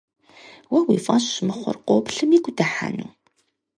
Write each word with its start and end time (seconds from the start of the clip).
Уэ 0.73 0.79
уи 0.87 0.97
фӀэщ 1.05 1.25
мыхъур 1.45 1.77
къоплъым 1.85 2.29
игу 2.37 2.51
дыхьэну? 2.57 3.09